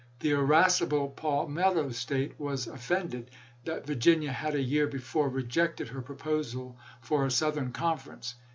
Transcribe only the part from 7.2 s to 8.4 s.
a Southern conference.